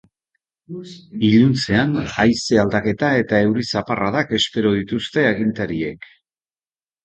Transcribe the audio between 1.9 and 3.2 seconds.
haize aldaketa